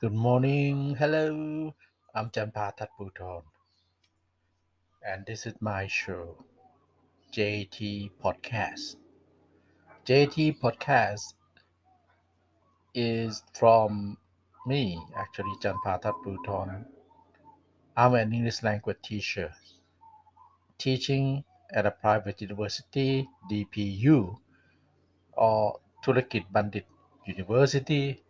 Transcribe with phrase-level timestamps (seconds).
[0.00, 0.94] Good morning.
[0.94, 1.74] Hello.
[2.14, 3.42] I'm Jampa Tatputon,
[5.02, 6.36] and this is my show,
[7.34, 8.94] JT Podcast.
[10.06, 11.34] JT Podcast
[12.94, 14.16] is from
[14.68, 16.84] me, actually, Jampa Tatputon.
[17.96, 19.52] I'm an English language teacher,
[20.78, 21.42] teaching
[21.74, 24.38] at a private university, DPU,
[25.32, 26.86] or Dhurakij Pundit
[27.26, 28.22] University,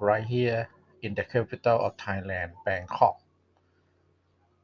[0.00, 0.68] right here
[1.02, 3.20] in the capital of Thailand, Bangkok.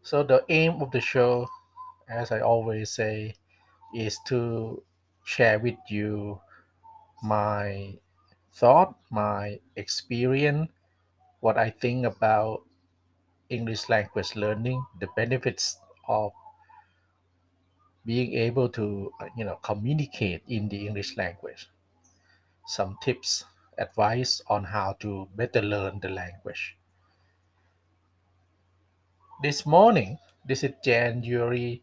[0.02, 1.46] So the aim of the show,
[2.08, 3.34] as I always say,
[3.94, 4.82] is to
[5.24, 6.40] share with you
[7.22, 7.94] my
[8.52, 10.70] thought, my experience,
[11.40, 12.62] what I think about
[13.48, 15.78] English language learning, the benefits
[16.08, 16.32] of
[18.04, 21.70] being able to you know communicate in the English language,
[22.66, 23.44] some tips,
[23.78, 26.76] advice on how to better learn the language.
[29.42, 31.82] This morning, this is January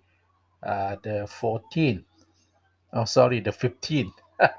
[0.64, 2.04] uh, the 14th.
[2.94, 4.14] Oh, sorry, the 15th.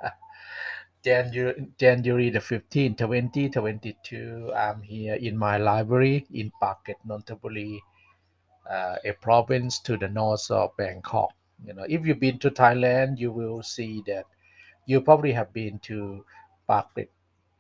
[1.05, 7.79] January, January the 15th, 2022, I'm here in my library in Pak Kret, Nonthaburi,
[8.71, 11.33] uh, a province to the north of Bangkok.
[11.65, 14.27] You know, if you've been to Thailand, you will see that
[14.85, 16.25] you probably have been to
[16.69, 17.09] Pak Kret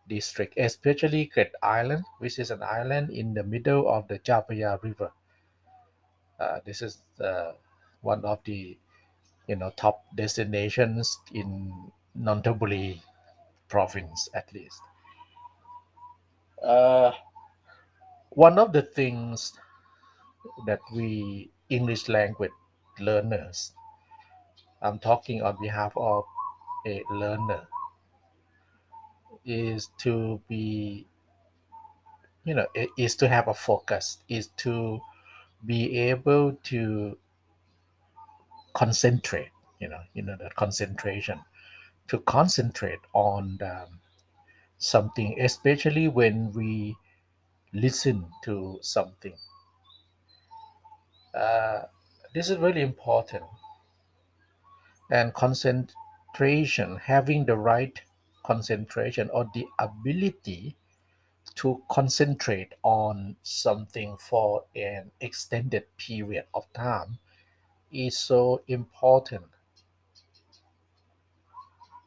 [0.09, 4.83] district, especially Kret Island, which is an island in the middle of the Chao Phraya
[4.83, 5.13] River.
[6.39, 7.53] Uh, this is uh,
[8.01, 8.77] one of the
[9.47, 13.03] you know top destinations in Nonthaburi
[13.69, 14.81] province at least.
[16.63, 17.13] Uh,
[18.31, 19.53] one of the things
[20.67, 22.53] that we English language
[22.99, 23.73] learners,
[24.83, 26.25] I'm talking on behalf of
[26.87, 27.67] a learner,
[29.51, 31.07] is to be,
[32.45, 35.01] you know, is to have a focus, is to
[35.67, 37.19] be able to
[38.73, 41.41] concentrate, you know, you know, the concentration,
[42.09, 43.87] to concentrate on the,
[44.79, 46.97] something, especially when we
[47.73, 49.35] listen to something.
[51.35, 51.83] Uh,
[52.35, 53.45] this is really important
[55.11, 58.01] and concentration having the right
[58.43, 60.77] concentration or the ability
[61.57, 67.19] to concentrate on something for an extended period of time
[67.93, 69.47] is so important.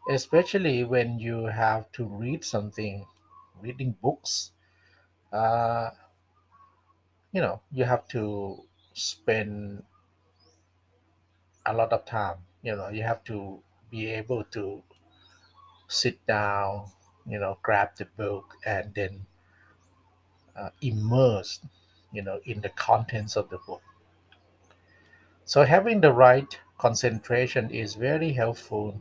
[0.09, 3.05] Especially when you have to read something
[3.59, 4.51] reading books
[5.33, 5.91] uh,
[7.31, 9.83] you know you have to spend
[11.65, 14.81] a lot of time you know you have to be able to
[15.93, 16.91] sit down,
[17.27, 19.25] you know, grab the book and then
[20.55, 21.59] uh, immerse,
[22.11, 23.81] you know, in the contents of the book.
[25.45, 28.99] So having the right concentration is very helpful,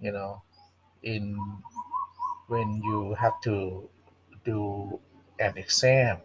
[0.00, 0.42] you know,
[1.02, 1.38] in
[2.48, 3.88] when you have to
[4.44, 4.98] do
[5.38, 6.18] an exam,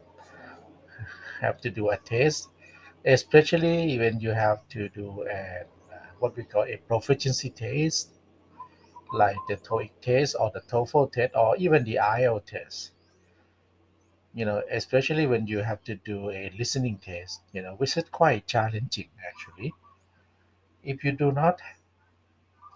[1.41, 2.49] have to do a test,
[3.05, 8.09] especially when you have to do a, uh, what we call a proficiency test,
[9.13, 12.91] like the TOEIC test or the TOEFL test or even the IELTS test.
[14.33, 18.03] you know, especially when you have to do a listening test, you know, which is
[18.11, 19.73] quite challenging actually.
[20.83, 21.61] If you do not,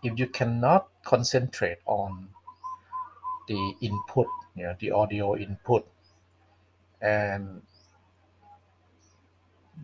[0.01, 2.29] if you cannot concentrate on
[3.47, 5.87] the input, you know, the audio input,
[7.01, 7.61] and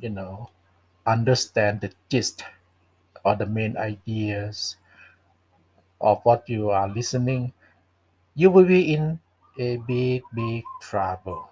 [0.01, 0.49] you know,
[1.05, 2.43] understand the gist
[3.25, 4.77] or the main ideas
[6.03, 7.53] of what you are listening,
[8.35, 9.19] you will be in
[9.59, 11.49] a big, big trouble.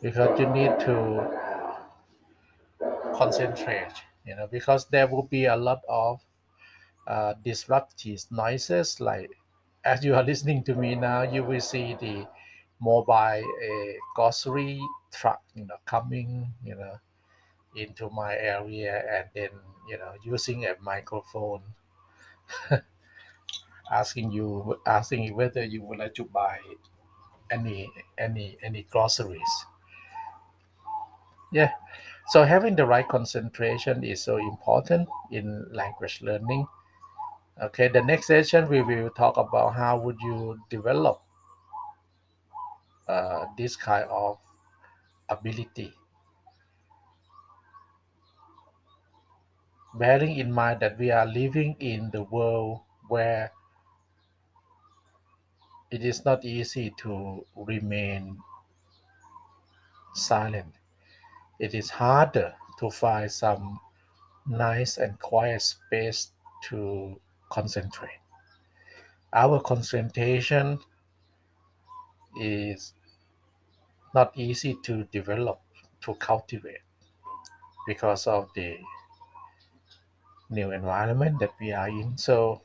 [0.00, 0.94] Because you need to
[3.14, 3.92] concentrate,
[4.26, 6.20] you know, because there will be a lot of
[7.08, 9.30] uh, disruptive noises like
[9.84, 12.26] as you are listening to me now you will see the
[12.80, 13.42] mobile
[14.14, 14.80] grocery
[15.12, 16.98] truck you know coming you know
[17.76, 19.50] into my area and then
[19.88, 21.62] you know using a microphone
[23.90, 26.58] asking you asking you whether you would like to buy
[27.50, 29.66] any any any groceries.
[31.50, 31.72] Yeah.
[32.28, 36.66] So having the right concentration is so important in language learning.
[37.62, 41.22] Okay the next session we will talk about how would you develop
[43.08, 44.38] uh, this kind of
[45.28, 45.94] ability,
[49.94, 53.52] bearing in mind that we are living in the world where
[55.90, 58.38] it is not easy to remain
[60.14, 60.74] silent.
[61.60, 63.80] It is harder to find some
[64.46, 66.32] nice and quiet space
[66.64, 67.20] to
[67.50, 68.20] concentrate.
[69.34, 70.78] Our concentration
[72.36, 72.94] is
[74.14, 75.60] not easy to develop,
[76.00, 76.80] to cultivate
[77.86, 78.78] because of the
[80.54, 82.16] new environment that we are in.
[82.18, 82.62] So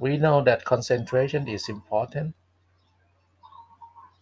[0.00, 2.34] we know that concentration is important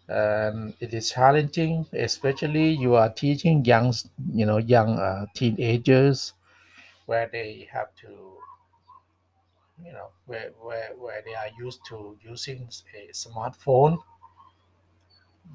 [0.08, 3.93] and it is challenging, especially you are teaching young,
[4.32, 6.32] you know, young uh, teenagers
[7.06, 8.38] where they have to,
[9.84, 13.99] you know, where, where, where they are used to using a smartphone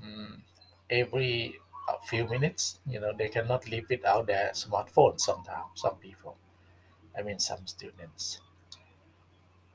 [0.01, 0.41] mm,
[0.89, 1.55] every
[1.89, 2.79] a few minutes.
[2.87, 6.37] You know, they cannot live without their smartphone sometimes, some people.
[7.17, 8.41] I mean, some students.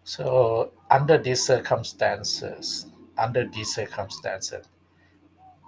[0.05, 2.87] So under these circumstances,
[3.17, 4.67] under these circumstances,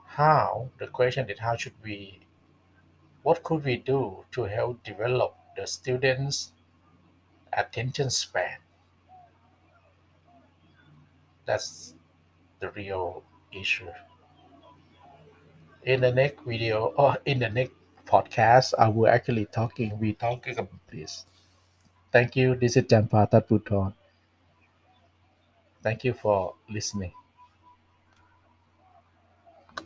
[0.06, 2.20] how the question is how should we,
[3.22, 6.52] what could we do to help develop the students'
[7.52, 8.58] attention span?
[11.44, 11.94] That's
[12.60, 13.22] the real
[13.52, 13.90] issue.
[15.82, 17.72] In the next video or in the next
[18.06, 19.98] podcast, I will actually talking.
[19.98, 21.26] We talking about this.
[22.12, 22.54] Thank you.
[22.54, 23.92] This is Jampa Tatputon.
[25.82, 27.12] Thank you for listening.